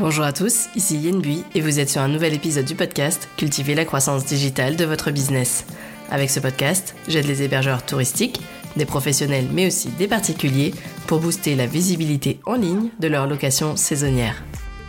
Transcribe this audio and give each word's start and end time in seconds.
Bonjour 0.00 0.24
à 0.24 0.32
tous, 0.32 0.70
ici 0.76 0.96
Yen 0.96 1.20
Bui 1.20 1.44
et 1.54 1.60
vous 1.60 1.78
êtes 1.78 1.90
sur 1.90 2.00
un 2.00 2.08
nouvel 2.08 2.32
épisode 2.32 2.64
du 2.64 2.74
podcast 2.74 3.28
Cultiver 3.36 3.74
la 3.74 3.84
croissance 3.84 4.24
digitale 4.24 4.76
de 4.76 4.86
votre 4.86 5.10
business. 5.10 5.66
Avec 6.10 6.30
ce 6.30 6.40
podcast, 6.40 6.94
j'aide 7.06 7.26
les 7.26 7.42
hébergeurs 7.42 7.84
touristiques, 7.84 8.40
des 8.76 8.86
professionnels 8.86 9.48
mais 9.52 9.66
aussi 9.66 9.90
des 9.90 10.08
particuliers 10.08 10.72
pour 11.06 11.20
booster 11.20 11.54
la 11.54 11.66
visibilité 11.66 12.40
en 12.46 12.54
ligne 12.54 12.88
de 12.98 13.08
leur 13.08 13.26
location 13.26 13.76
saisonnière. 13.76 14.42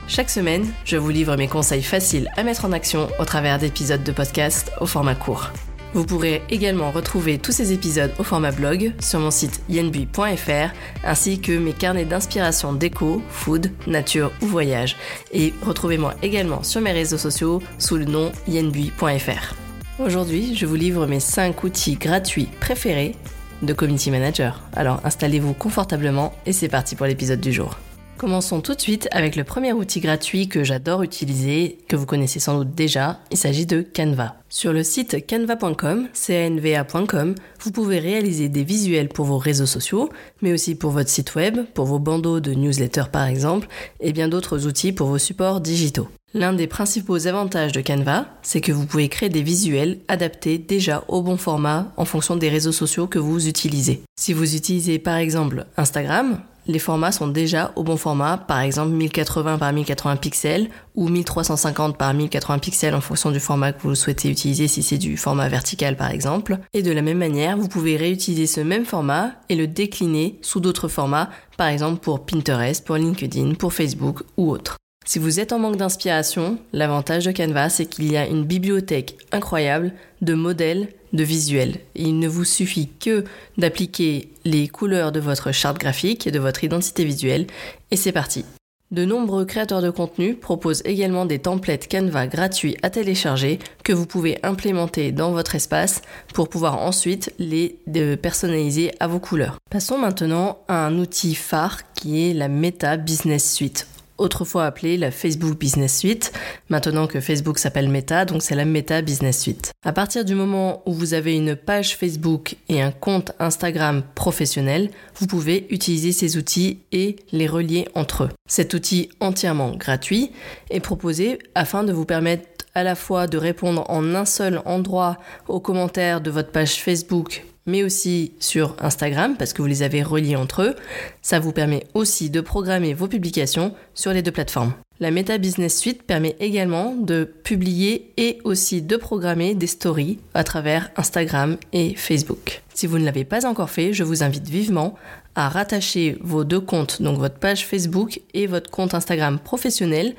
Chaque 0.08 0.30
semaine, 0.30 0.66
je 0.86 0.96
vous 0.96 1.10
livre 1.10 1.36
mes 1.36 1.50
conseils 1.50 1.84
faciles 1.84 2.30
à 2.38 2.44
mettre 2.44 2.64
en 2.64 2.72
action 2.72 3.10
au 3.20 3.26
travers 3.26 3.60
d'épisodes 3.60 4.04
de 4.04 4.14
podcast 4.14 4.72
au 4.80 4.86
format 4.86 5.16
court. 5.16 5.52
Vous 5.94 6.06
pourrez 6.06 6.42
également 6.50 6.90
retrouver 6.90 7.38
tous 7.38 7.52
ces 7.52 7.74
épisodes 7.74 8.14
au 8.18 8.24
format 8.24 8.52
blog 8.52 8.94
sur 9.00 9.20
mon 9.20 9.30
site 9.30 9.62
yenbui.fr 9.68 10.74
ainsi 11.04 11.42
que 11.42 11.52
mes 11.52 11.74
carnets 11.74 12.06
d'inspiration 12.06 12.72
déco, 12.74 13.22
food, 13.30 13.72
nature 13.88 14.32
ou 14.42 14.46
voyage. 14.46 14.96
Et 15.34 15.54
retrouvez-moi 15.62 16.16
également 16.24 16.64
sur 16.64 16.80
mes 16.80 16.94
réseaux 16.94 17.18
sociaux 17.18 17.62
sous 17.78 17.98
le 17.98 18.06
nom 18.06 18.32
yenbui.fr. 18.48 19.56
Aujourd'hui, 20.00 20.56
je 20.56 20.66
vous 20.66 20.76
livre 20.76 21.06
mes 21.08 21.20
5 21.20 21.64
outils 21.64 21.96
gratuits 21.96 22.48
préférés 22.62 23.16
de 23.62 23.74
Community 23.74 24.12
Manager. 24.12 24.62
Alors 24.74 25.02
installez-vous 25.04 25.54
confortablement 25.54 26.34
et 26.46 26.54
c'est 26.54 26.70
parti 26.70 26.96
pour 26.96 27.06
l'épisode 27.06 27.42
du 27.42 27.52
jour. 27.52 27.78
Commençons 28.22 28.62
tout 28.62 28.76
de 28.76 28.80
suite 28.82 29.08
avec 29.14 29.36
le 29.36 29.44
premier 29.44 29.74
outil 29.74 30.00
gratuit 30.00 30.48
que 30.48 30.64
j'adore 30.64 31.02
utiliser, 31.02 31.80
que 31.88 31.96
vous 31.96 32.06
connaissez 32.06 32.40
sans 32.40 32.60
doute 32.60 32.76
déjà, 32.76 33.20
il 33.32 33.38
s'agit 33.38 33.66
de 33.66 33.82
Canva. 33.82 34.36
Sur 34.48 34.74
le 34.74 34.84
site 34.84 35.26
canva.com, 35.26 36.08
canva.com, 36.14 37.34
vous 37.62 37.72
pouvez 37.72 37.98
réaliser 37.98 38.48
des 38.48 38.64
visuels 38.64 39.10
pour 39.10 39.26
vos 39.26 39.40
réseaux 39.40 39.66
sociaux, 39.66 40.12
mais 40.44 40.54
aussi 40.54 40.76
pour 40.76 40.92
votre 40.92 41.10
site 41.10 41.34
web, 41.34 41.62
pour 41.74 41.86
vos 41.86 41.98
bandeaux 41.98 42.40
de 42.40 42.54
newsletters 42.54 43.10
par 43.12 43.26
exemple, 43.26 43.68
et 44.00 44.14
bien 44.14 44.28
d'autres 44.28 44.68
outils 44.68 44.92
pour 44.92 45.08
vos 45.08 45.18
supports 45.18 45.60
digitaux. 45.60 46.08
L'un 46.36 46.54
des 46.54 46.68
principaux 46.68 47.26
avantages 47.26 47.72
de 47.72 47.82
Canva, 47.82 48.28
c'est 48.44 48.62
que 48.62 48.72
vous 48.72 48.86
pouvez 48.86 49.10
créer 49.10 49.30
des 49.30 49.42
visuels 49.42 49.98
adaptés 50.08 50.60
déjà 50.60 51.04
au 51.08 51.24
bon 51.24 51.38
format 51.38 51.92
en 51.98 52.06
fonction 52.06 52.36
des 52.36 52.50
réseaux 52.50 52.72
sociaux 52.72 53.08
que 53.08 53.20
vous 53.20 53.48
utilisez. 53.48 54.04
Si 54.16 54.32
vous 54.32 54.56
utilisez 54.56 55.00
par 55.00 55.18
exemple 55.18 55.66
Instagram, 55.76 56.40
les 56.68 56.80
formats 56.80 57.12
sont 57.12 57.28
déjà 57.28 57.72
au 57.76 57.84
bon 57.84 57.98
format, 57.98 58.38
par 58.38 58.60
exemple 58.60 58.92
1080 58.92 59.58
par 59.58 59.74
1080 59.74 60.16
pixels 60.18 60.70
ou 60.96 61.08
1350 61.08 61.98
par 61.98 62.14
1080 62.14 62.60
pixels 62.60 62.96
en 62.96 63.02
fonction 63.02 63.32
du 63.32 63.40
format 63.40 63.74
que 63.74 63.82
vous 63.82 63.96
souhaitez 63.96 64.30
utiliser 64.30 64.68
si 64.68 64.84
c'est 64.84 64.98
du 64.98 65.18
format 65.18 65.50
vertical 65.50 65.96
par 65.96 66.12
exemple. 66.12 66.60
Et 66.74 66.84
de 66.84 66.92
la 66.92 67.02
même 67.02 67.18
manière, 67.18 67.58
vous 67.58 67.68
pouvez 67.68 67.98
réutiliser 67.98 68.48
ce 68.48 68.62
même 68.62 68.86
format 68.86 69.32
et 69.50 69.56
le 69.56 69.68
décliner 69.68 70.40
sous 70.42 70.60
d'autres 70.60 70.88
formats, 70.88 71.30
par 71.58 71.68
exemple 71.68 72.00
pour 72.00 72.26
Pinterest, 72.26 72.86
pour 72.86 72.96
LinkedIn, 72.96 73.56
pour 73.56 73.74
Facebook 73.74 74.24
ou 74.38 74.52
autre. 74.52 74.81
Si 75.04 75.20
vous 75.20 75.40
êtes 75.40 75.52
en 75.52 75.60
manque 75.60 75.78
d'inspiration, 75.78 76.58
l'avantage 76.74 77.26
de 77.26 77.32
Canva, 77.32 77.70
c'est 77.70 77.86
qu'il 77.86 78.12
y 78.12 78.18
a 78.18 78.28
une 78.28 78.46
bibliothèque 78.46 79.18
incroyable 79.32 79.94
de 80.22 80.36
modèles 80.36 80.90
de 81.12 81.24
visuels. 81.24 81.80
Il 81.96 82.20
ne 82.20 82.28
vous 82.28 82.46
suffit 82.46 82.88
que 83.00 83.26
d'appliquer 83.58 84.30
les 84.46 84.68
couleurs 84.68 85.12
de 85.12 85.20
votre 85.20 85.52
charte 85.52 85.80
graphique 85.80 86.28
et 86.28 86.32
de 86.32 86.40
votre 86.40 86.64
identité 86.64 87.04
visuelle 87.04 87.48
et 87.90 87.96
c'est 87.96 88.12
parti. 88.12 88.46
De 88.92 89.06
nombreux 89.06 89.46
créateurs 89.46 89.82
de 89.82 89.90
contenu 89.90 90.36
proposent 90.36 90.82
également 90.84 91.26
des 91.26 91.40
templates 91.40 91.88
Canva 91.90 92.28
gratuits 92.28 92.76
à 92.82 92.90
télécharger 92.90 93.58
que 93.86 93.94
vous 93.94 94.06
pouvez 94.06 94.38
implémenter 94.44 95.14
dans 95.14 95.32
votre 95.32 95.56
espace 95.56 96.02
pour 96.34 96.50
pouvoir 96.50 96.78
ensuite 96.78 97.34
les 97.40 97.80
personnaliser 98.22 98.92
à 99.00 99.08
vos 99.08 99.20
couleurs. 99.20 99.58
Passons 99.70 99.98
maintenant 99.98 100.60
à 100.68 100.86
un 100.86 101.00
outil 101.00 101.36
phare 101.36 101.94
qui 101.94 102.30
est 102.30 102.34
la 102.34 102.50
Meta 102.50 102.98
Business 102.98 103.54
Suite 103.54 103.88
autrefois 104.22 104.66
appelée 104.66 104.98
la 104.98 105.12
Facebook 105.12 105.58
Business 105.58 105.98
Suite, 105.98 106.32
maintenant 106.70 107.08
que 107.08 107.20
Facebook 107.20 107.58
s'appelle 107.58 107.90
Meta, 107.90 108.26
donc 108.26 108.42
c'est 108.42 108.56
la 108.56 108.66
Meta 108.66 109.02
Business 109.02 109.40
Suite. 109.40 109.72
À 109.84 109.92
partir 109.92 110.24
du 110.24 110.36
moment 110.36 110.84
où 110.86 110.94
vous 110.94 111.14
avez 111.14 111.36
une 111.36 111.56
page 111.56 111.98
Facebook 111.98 112.56
et 112.70 112.82
un 112.82 112.92
compte 112.92 113.32
Instagram 113.40 114.04
professionnel, 114.16 114.92
vous 115.16 115.28
pouvez 115.28 115.68
utiliser 115.70 116.12
ces 116.12 116.38
outils 116.38 116.80
et 116.92 117.16
les 117.32 117.48
relier 117.48 117.88
entre 117.96 118.26
eux. 118.26 118.30
Cet 118.48 118.74
outil 118.74 119.10
entièrement 119.20 119.76
gratuit 119.76 120.32
est 120.70 120.80
proposé 120.80 121.40
afin 121.56 121.84
de 121.84 121.92
vous 121.92 122.06
permettre 122.06 122.46
à 122.74 122.84
la 122.84 122.96
fois 122.96 123.28
de 123.28 123.38
répondre 123.38 123.86
en 123.90 124.16
un 124.16 124.26
seul 124.26 124.62
endroit 124.66 125.18
aux 125.48 125.60
commentaires 125.60 126.22
de 126.22 126.32
votre 126.32 126.52
page 126.52 126.76
Facebook 126.76 127.44
mais 127.66 127.84
aussi 127.84 128.34
sur 128.40 128.76
Instagram 128.80 129.36
parce 129.38 129.54
que 129.54 129.62
vous 129.62 129.68
les 129.68 129.84
avez 129.84 130.04
reliés 130.04 130.36
entre 130.36 130.64
eux. 130.64 130.76
Ça 131.22 131.40
vous 131.40 131.52
permet 131.52 131.86
aussi 131.94 132.30
de 132.30 132.42
programmer 132.42 132.94
vos 132.94 133.08
publications 133.08 133.74
sur 133.94 134.14
les 134.14 134.22
deux 134.22 134.32
plateformes. 134.32 134.74
La 135.00 135.10
Meta 135.10 135.40
Business 135.40 135.80
Suite 135.80 136.04
permet 136.04 136.36
également 136.40 136.94
de 136.94 137.24
publier 137.24 138.14
et 138.18 138.38
aussi 138.44 138.84
de 138.84 138.98
programmer 138.98 139.56
des 139.56 139.66
stories 139.66 140.20
à 140.36 140.44
travers 140.44 140.92
Instagram 140.96 141.58
et 141.74 141.96
Facebook. 141.96 142.62
Si 142.76 142.86
vous 142.86 143.00
ne 143.00 143.06
l'avez 143.06 143.26
pas 143.26 143.48
encore 143.48 143.72
fait, 143.72 143.94
je 143.94 144.04
vous 144.04 144.22
invite 144.22 144.48
vivement 144.48 144.96
à 145.36 145.50
rattacher 145.50 146.18
vos 146.22 146.44
deux 146.44 146.60
comptes, 146.60 147.02
donc 147.02 147.18
votre 147.18 147.36
page 147.36 147.66
Facebook 147.66 148.22
et 148.34 148.48
votre 148.48 148.70
compte 148.70 148.94
Instagram 148.94 149.40
professionnel. 149.40 150.16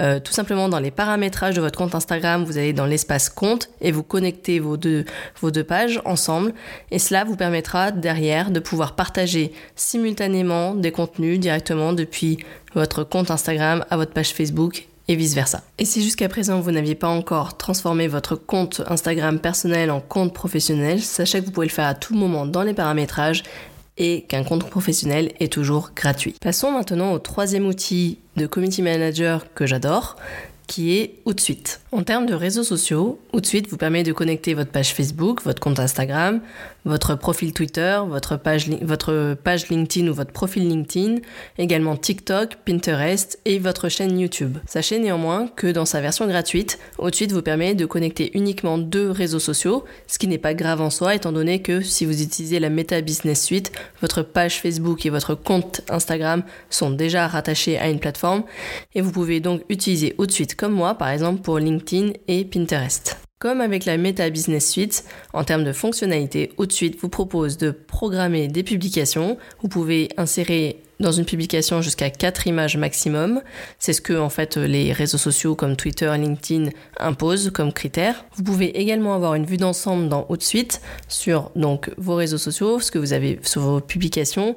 Euh, 0.00 0.20
tout 0.20 0.32
simplement 0.32 0.68
dans 0.68 0.80
les 0.80 0.90
paramétrages 0.90 1.54
de 1.54 1.60
votre 1.60 1.78
compte 1.78 1.94
Instagram, 1.94 2.44
vous 2.44 2.58
allez 2.58 2.72
dans 2.72 2.86
l'espace 2.86 3.28
compte 3.28 3.70
et 3.80 3.92
vous 3.92 4.02
connectez 4.02 4.58
vos 4.58 4.76
deux, 4.76 5.04
vos 5.40 5.50
deux 5.50 5.64
pages 5.64 6.00
ensemble. 6.04 6.54
Et 6.90 6.98
cela 6.98 7.24
vous 7.24 7.36
permettra 7.36 7.92
derrière 7.92 8.50
de 8.50 8.60
pouvoir 8.60 8.96
partager 8.96 9.52
simultanément 9.76 10.74
des 10.74 10.92
contenus 10.92 11.38
directement 11.38 11.92
depuis 11.92 12.38
votre 12.74 13.04
compte 13.04 13.30
Instagram 13.30 13.84
à 13.90 13.96
votre 13.96 14.12
page 14.12 14.30
Facebook 14.30 14.88
et 15.08 15.16
vice-versa. 15.16 15.62
Et 15.78 15.84
si 15.84 16.02
jusqu'à 16.02 16.28
présent 16.28 16.60
vous 16.60 16.70
n'aviez 16.70 16.94
pas 16.94 17.08
encore 17.08 17.56
transformé 17.56 18.08
votre 18.08 18.36
compte 18.36 18.82
Instagram 18.88 19.38
personnel 19.38 19.90
en 19.90 20.00
compte 20.00 20.34
professionnel, 20.34 21.00
sachez 21.00 21.40
que 21.40 21.46
vous 21.46 21.52
pouvez 21.52 21.66
le 21.66 21.72
faire 21.72 21.86
à 21.86 21.94
tout 21.94 22.14
moment 22.14 22.44
dans 22.44 22.62
les 22.62 22.74
paramétrages 22.74 23.42
et 23.98 24.22
qu'un 24.22 24.44
compte 24.44 24.68
professionnel 24.68 25.32
est 25.40 25.52
toujours 25.52 25.90
gratuit. 25.94 26.34
Passons 26.40 26.72
maintenant 26.72 27.12
au 27.12 27.18
troisième 27.18 27.66
outil 27.66 28.18
de 28.36 28.46
Community 28.46 28.82
Manager 28.82 29.52
que 29.52 29.66
j'adore, 29.66 30.16
qui 30.68 30.96
est 30.96 31.14
Outsuite. 31.24 31.80
En 31.90 32.04
termes 32.04 32.26
de 32.26 32.34
réseaux 32.34 32.62
sociaux, 32.62 33.18
Outsuite 33.32 33.68
vous 33.68 33.76
permet 33.76 34.04
de 34.04 34.12
connecter 34.12 34.54
votre 34.54 34.70
page 34.70 34.94
Facebook, 34.94 35.42
votre 35.42 35.60
compte 35.60 35.80
Instagram, 35.80 36.40
votre 36.84 37.16
profil 37.16 37.52
Twitter, 37.52 38.00
votre 38.06 38.36
page, 38.36 38.68
LinkedIn 39.68 40.08
ou 40.08 40.14
votre 40.14 40.32
profil 40.32 40.68
LinkedIn, 40.68 41.16
également 41.58 41.96
TikTok, 41.96 42.56
Pinterest 42.64 43.38
et 43.44 43.58
votre 43.58 43.88
chaîne 43.88 44.18
YouTube. 44.18 44.58
Sachez 44.66 44.98
néanmoins 44.98 45.48
que 45.48 45.66
dans 45.66 45.86
sa 45.86 46.00
version 46.00 46.26
gratuite, 46.26 46.78
Outsuite 46.98 47.32
vous 47.32 47.42
permet 47.42 47.74
de 47.74 47.86
connecter 47.86 48.30
uniquement 48.34 48.78
deux 48.78 49.10
réseaux 49.10 49.38
sociaux, 49.38 49.84
ce 50.06 50.18
qui 50.18 50.28
n'est 50.28 50.38
pas 50.38 50.54
grave 50.54 50.80
en 50.80 50.90
soi 50.90 51.14
étant 51.14 51.32
donné 51.32 51.62
que 51.62 51.80
si 51.80 52.04
vous 52.04 52.22
utilisez 52.22 52.60
la 52.60 52.70
Meta 52.70 53.00
Business 53.00 53.42
Suite, 53.42 53.72
votre 54.00 54.22
page 54.22 54.60
Facebook 54.60 55.04
et 55.06 55.10
votre 55.10 55.34
compte 55.34 55.80
Instagram 55.88 56.42
sont 56.68 56.90
déjà 56.90 57.26
rattachés 57.26 57.78
à 57.78 57.88
une 57.88 58.00
plateforme 58.00 58.44
et 58.94 59.00
vous 59.00 59.12
pouvez 59.12 59.40
donc 59.40 59.62
utiliser 59.68 60.14
Outsuite 60.18 60.57
comme 60.58 60.72
moi, 60.72 60.94
par 60.94 61.08
exemple 61.08 61.40
pour 61.40 61.58
LinkedIn 61.58 62.12
et 62.26 62.44
Pinterest. 62.44 63.16
Comme 63.38 63.60
avec 63.60 63.84
la 63.84 63.96
Meta 63.96 64.28
Business 64.28 64.68
Suite, 64.68 65.04
en 65.32 65.44
termes 65.44 65.62
de 65.62 65.72
fonctionnalité, 65.72 66.50
OutSuite 66.58 67.00
vous 67.00 67.08
propose 67.08 67.56
de 67.56 67.70
programmer 67.70 68.48
des 68.48 68.64
publications. 68.64 69.38
Vous 69.62 69.68
pouvez 69.68 70.08
insérer 70.16 70.82
dans 71.00 71.12
une 71.12 71.24
publication 71.24 71.82
jusqu'à 71.82 72.10
4 72.10 72.46
images 72.46 72.76
maximum. 72.76 73.40
C'est 73.78 73.92
ce 73.92 74.00
que 74.00 74.14
en 74.14 74.28
fait 74.28 74.56
les 74.56 74.92
réseaux 74.92 75.18
sociaux 75.18 75.54
comme 75.54 75.76
Twitter, 75.76 76.12
LinkedIn 76.16 76.70
imposent 76.98 77.50
comme 77.50 77.72
critère. 77.72 78.24
Vous 78.34 78.42
pouvez 78.42 78.78
également 78.80 79.14
avoir 79.14 79.34
une 79.34 79.44
vue 79.44 79.56
d'ensemble 79.56 80.08
dans 80.08 80.26
HotSuite 80.28 80.80
sur 81.08 81.50
donc 81.56 81.90
vos 81.96 82.14
réseaux 82.14 82.38
sociaux, 82.38 82.80
ce 82.80 82.90
que 82.90 82.98
vous 82.98 83.12
avez 83.12 83.38
sur 83.42 83.62
vos 83.62 83.80
publications, 83.80 84.56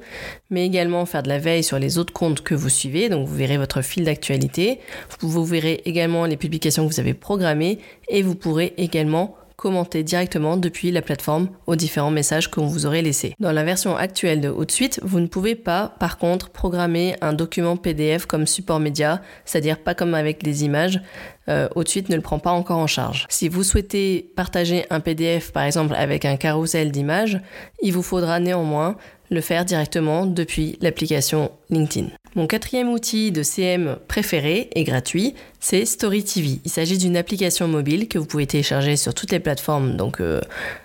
mais 0.50 0.66
également 0.66 1.06
faire 1.06 1.22
de 1.22 1.28
la 1.28 1.38
veille 1.38 1.64
sur 1.64 1.78
les 1.78 1.98
autres 1.98 2.12
comptes 2.12 2.42
que 2.42 2.54
vous 2.54 2.68
suivez. 2.68 3.08
Donc 3.08 3.26
vous 3.26 3.36
verrez 3.36 3.58
votre 3.58 3.82
fil 3.82 4.04
d'actualité. 4.04 4.80
Vous 5.20 5.44
verrez 5.44 5.82
également 5.84 6.26
les 6.26 6.36
publications 6.36 6.86
que 6.86 6.92
vous 6.92 7.00
avez 7.00 7.14
programmées 7.14 7.78
et 8.08 8.22
vous 8.22 8.34
pourrez 8.34 8.74
également 8.76 9.36
commenter 9.62 10.02
directement 10.02 10.56
depuis 10.56 10.90
la 10.90 11.02
plateforme 11.02 11.48
aux 11.68 11.76
différents 11.76 12.10
messages 12.10 12.50
qu'on 12.50 12.66
vous 12.66 12.84
aurait 12.84 13.00
laissés. 13.00 13.36
Dans 13.38 13.52
la 13.52 13.62
version 13.62 13.96
actuelle 13.96 14.40
de 14.40 14.48
HotSuite, 14.48 14.98
vous 15.04 15.20
ne 15.20 15.28
pouvez 15.28 15.54
pas, 15.54 15.94
par 16.00 16.18
contre, 16.18 16.50
programmer 16.50 17.14
un 17.20 17.32
document 17.32 17.76
PDF 17.76 18.26
comme 18.26 18.48
support 18.48 18.80
média, 18.80 19.22
c'est-à-dire 19.44 19.78
pas 19.78 19.94
comme 19.94 20.14
avec 20.14 20.42
des 20.42 20.64
images. 20.64 21.00
Euh, 21.48 21.68
ne 21.76 22.14
le 22.16 22.20
prend 22.20 22.40
pas 22.40 22.50
encore 22.50 22.78
en 22.78 22.88
charge. 22.88 23.26
Si 23.28 23.48
vous 23.48 23.62
souhaitez 23.62 24.32
partager 24.34 24.84
un 24.90 24.98
PDF, 24.98 25.52
par 25.52 25.62
exemple, 25.62 25.94
avec 25.94 26.24
un 26.24 26.36
carrousel 26.36 26.90
d'images, 26.90 27.40
il 27.82 27.92
vous 27.92 28.02
faudra 28.02 28.40
néanmoins 28.40 28.96
le 29.32 29.40
faire 29.40 29.64
directement 29.64 30.26
depuis 30.26 30.78
l'application 30.80 31.50
LinkedIn. 31.70 32.08
Mon 32.34 32.46
quatrième 32.46 32.88
outil 32.88 33.30
de 33.30 33.42
CM 33.42 33.98
préféré 34.08 34.70
et 34.74 34.84
gratuit, 34.84 35.34
c'est 35.60 35.84
Story 35.84 36.24
TV. 36.24 36.60
Il 36.64 36.70
s'agit 36.70 36.96
d'une 36.96 37.16
application 37.16 37.68
mobile 37.68 38.08
que 38.08 38.18
vous 38.18 38.24
pouvez 38.24 38.46
télécharger 38.46 38.96
sur 38.96 39.12
toutes 39.12 39.32
les 39.32 39.40
plateformes, 39.40 39.96
donc 39.96 40.20
euh, 40.20 40.40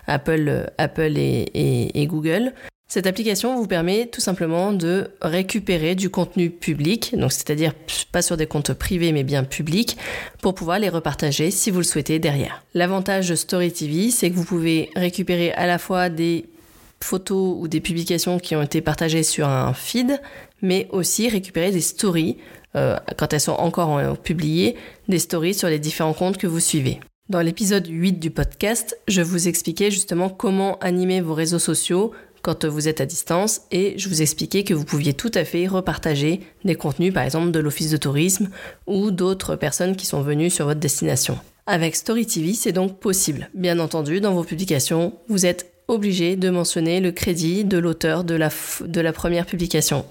Apple, 0.08 0.70
Apple 0.78 1.14
et, 1.18 2.08
Google. 2.08 2.54
Cette 2.90 3.08
application 3.08 3.56
vous 3.58 3.68
permet 3.68 4.08
tout 4.08 4.22
simplement 4.22 4.72
de 4.72 5.10
récupérer 5.22 5.96
du 5.96 6.10
contenu 6.10 6.50
public, 6.50 7.16
donc 7.18 7.34
c'est-à-dire 7.34 7.74
pas 8.14 8.22
sur 8.22 8.38
des 8.38 8.48
comptes 8.48 8.74
privés 8.74 9.12
mais 9.12 9.24
bien 9.24 9.44
publics, 9.44 9.98
pour 10.42 10.56
pouvoir 10.56 10.80
les 10.80 10.88
repartager 10.88 11.52
si 11.52 11.70
vous 11.70 11.80
le 11.80 11.84
souhaitez 11.84 12.20
derrière. 12.20 12.64
L'avantage 12.74 13.28
de 13.30 13.36
Story 13.36 13.72
TV, 13.74 14.10
c'est 14.10 14.30
que 14.30 14.36
vous 14.36 14.46
pouvez 14.46 14.90
récupérer 14.96 15.52
à 15.54 15.68
la 15.68 15.80
fois 15.80 16.08
des 16.08 16.46
photos 17.02 17.56
ou 17.60 17.68
des 17.68 17.82
publications 17.82 18.40
qui 18.40 18.56
ont 18.56 18.62
été 18.62 18.82
partagées 18.82 19.24
sur 19.24 19.48
un 19.48 19.74
feed, 19.74 20.20
mais 20.62 20.88
aussi 20.92 21.30
récupérer 21.30 21.72
des 21.72 21.82
stories 21.82 22.38
euh, 22.76 22.98
quand 23.18 23.34
elles 23.34 23.42
sont 23.42 23.54
encore 23.54 24.18
publiées, 24.18 24.76
des 25.08 25.20
stories 25.20 25.54
sur 25.54 25.70
les 25.70 25.80
différents 25.80 26.14
comptes 26.14 26.38
que 26.38 26.48
vous 26.48 26.60
suivez. 26.60 27.00
Dans 27.30 27.42
l'épisode 27.42 27.88
8 27.88 28.14
du 28.14 28.32
podcast, 28.32 28.98
je 29.10 29.22
vous 29.22 29.50
expliquais 29.50 29.92
justement 29.92 30.30
comment 30.30 30.80
animer 30.80 31.20
vos 31.20 31.34
réseaux 31.34 31.60
sociaux 31.60 32.14
quand 32.42 32.64
vous 32.64 32.88
êtes 32.88 33.02
à 33.02 33.06
distance 33.06 33.64
et 33.72 33.96
je 33.98 34.08
vous 34.08 34.22
expliquais 34.22 34.64
que 34.64 34.74
vous 34.74 34.86
pouviez 34.86 35.14
tout 35.14 35.32
à 35.34 35.44
fait 35.44 35.68
repartager 35.68 36.40
des 36.64 36.76
contenus 36.76 37.14
par 37.14 37.24
exemple 37.24 37.52
de 37.52 37.60
l'office 37.60 37.92
de 37.92 37.98
tourisme 37.98 38.50
ou 38.86 39.12
d'autres 39.12 39.58
personnes 39.58 39.98
qui 39.98 40.06
sont 40.06 40.22
venues 40.22 40.50
sur 40.50 40.66
votre 40.66 40.80
destination. 40.80 41.38
Avec 41.66 41.98
Story 41.98 42.26
TV, 42.26 42.54
c'est 42.54 42.72
donc 42.72 42.98
possible. 43.02 43.50
Bien 43.54 43.80
entendu, 43.80 44.22
dans 44.22 44.34
vos 44.34 44.46
publications, 44.46 45.14
vous 45.28 45.46
êtes 45.46 45.74
obligé 45.88 46.36
de 46.36 46.50
mentionner 46.50 47.00
le 47.00 47.12
crédit 47.12 47.64
de 47.64 47.78
l'auteur 47.78 48.24
de 48.24 48.36
la, 48.36 49.14
première 49.14 49.46
publication. 49.46 50.06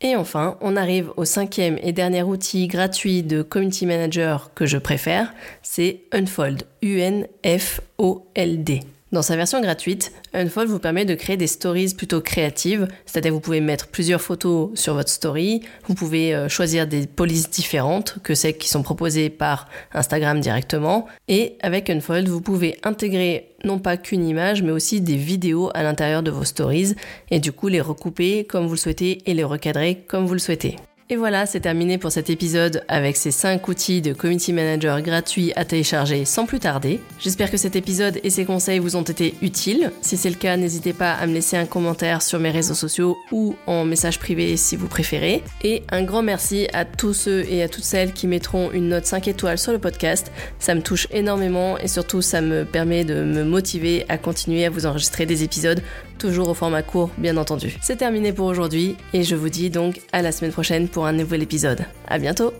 Et 0.00 0.16
enfin, 0.16 0.56
on 0.60 0.76
arrive 0.76 1.12
au 1.16 1.24
cinquième 1.24 1.78
et 1.82 1.92
dernier 1.92 2.22
outil 2.22 2.68
gratuit 2.68 3.22
de 3.22 3.42
Community 3.42 3.84
Manager 3.84 4.54
que 4.54 4.64
je 4.64 4.78
préfère, 4.78 5.34
c'est 5.62 6.00
Unfold, 6.12 6.62
U-N-F-O-L-D. 6.82 8.80
Dans 9.12 9.22
sa 9.22 9.34
version 9.34 9.60
gratuite, 9.60 10.12
Unfold 10.34 10.68
vous 10.68 10.78
permet 10.78 11.04
de 11.04 11.16
créer 11.16 11.36
des 11.36 11.48
stories 11.48 11.94
plutôt 11.94 12.20
créatives, 12.20 12.86
c'est-à-dire 13.06 13.32
vous 13.32 13.40
pouvez 13.40 13.60
mettre 13.60 13.88
plusieurs 13.88 14.20
photos 14.20 14.70
sur 14.74 14.94
votre 14.94 15.08
story, 15.08 15.62
vous 15.86 15.94
pouvez 15.94 16.32
euh, 16.32 16.48
choisir 16.48 16.86
des 16.86 17.08
polices 17.08 17.50
différentes 17.50 18.18
que 18.22 18.36
celles 18.36 18.56
qui 18.56 18.68
sont 18.68 18.84
proposées 18.84 19.28
par 19.28 19.68
Instagram 19.92 20.38
directement, 20.38 21.06
et 21.26 21.56
avec 21.60 21.90
Unfold 21.90 22.28
vous 22.28 22.40
pouvez 22.40 22.78
intégrer 22.84 23.48
non 23.64 23.80
pas 23.80 23.96
qu'une 23.96 24.24
image, 24.24 24.62
mais 24.62 24.70
aussi 24.70 25.00
des 25.00 25.16
vidéos 25.16 25.70
à 25.74 25.82
l'intérieur 25.82 26.22
de 26.22 26.30
vos 26.30 26.44
stories, 26.44 26.94
et 27.32 27.40
du 27.40 27.50
coup 27.50 27.66
les 27.66 27.80
recouper 27.80 28.44
comme 28.44 28.66
vous 28.66 28.74
le 28.74 28.78
souhaitez 28.78 29.28
et 29.28 29.34
les 29.34 29.44
recadrer 29.44 30.04
comme 30.06 30.24
vous 30.24 30.34
le 30.34 30.38
souhaitez. 30.38 30.76
Et 31.12 31.16
voilà, 31.16 31.44
c'est 31.44 31.58
terminé 31.58 31.98
pour 31.98 32.12
cet 32.12 32.30
épisode 32.30 32.84
avec 32.86 33.16
ces 33.16 33.32
5 33.32 33.66
outils 33.66 34.00
de 34.00 34.12
Community 34.12 34.52
Manager 34.52 35.02
gratuits 35.02 35.52
à 35.56 35.64
télécharger 35.64 36.24
sans 36.24 36.46
plus 36.46 36.60
tarder. 36.60 37.00
J'espère 37.18 37.50
que 37.50 37.56
cet 37.56 37.74
épisode 37.74 38.20
et 38.22 38.30
ces 38.30 38.44
conseils 38.44 38.78
vous 38.78 38.94
ont 38.94 39.02
été 39.02 39.34
utiles. 39.42 39.90
Si 40.02 40.16
c'est 40.16 40.30
le 40.30 40.36
cas, 40.36 40.56
n'hésitez 40.56 40.92
pas 40.92 41.14
à 41.14 41.26
me 41.26 41.34
laisser 41.34 41.56
un 41.56 41.66
commentaire 41.66 42.22
sur 42.22 42.38
mes 42.38 42.52
réseaux 42.52 42.74
sociaux 42.74 43.18
ou 43.32 43.56
en 43.66 43.84
message 43.84 44.20
privé 44.20 44.56
si 44.56 44.76
vous 44.76 44.86
préférez. 44.86 45.42
Et 45.64 45.82
un 45.90 46.04
grand 46.04 46.22
merci 46.22 46.68
à 46.72 46.84
tous 46.84 47.12
ceux 47.12 47.44
et 47.50 47.64
à 47.64 47.68
toutes 47.68 47.82
celles 47.82 48.12
qui 48.12 48.28
mettront 48.28 48.70
une 48.70 48.90
note 48.90 49.06
5 49.06 49.26
étoiles 49.26 49.58
sur 49.58 49.72
le 49.72 49.80
podcast. 49.80 50.30
Ça 50.60 50.76
me 50.76 50.80
touche 50.80 51.08
énormément 51.10 51.76
et 51.76 51.88
surtout 51.88 52.22
ça 52.22 52.40
me 52.40 52.64
permet 52.64 53.02
de 53.04 53.24
me 53.24 53.42
motiver 53.42 54.06
à 54.08 54.16
continuer 54.16 54.64
à 54.64 54.70
vous 54.70 54.86
enregistrer 54.86 55.26
des 55.26 55.42
épisodes 55.42 55.82
toujours 56.20 56.50
au 56.50 56.54
format 56.54 56.82
court 56.82 57.10
bien 57.18 57.36
entendu. 57.36 57.76
C'est 57.80 57.96
terminé 57.96 58.32
pour 58.32 58.46
aujourd'hui 58.46 58.96
et 59.12 59.24
je 59.24 59.34
vous 59.34 59.48
dis 59.48 59.70
donc 59.70 60.00
à 60.12 60.22
la 60.22 60.30
semaine 60.30 60.52
prochaine 60.52 60.86
un 61.04 61.12
nouvel 61.12 61.42
épisode. 61.42 61.84
À 62.08 62.18
bientôt! 62.18 62.52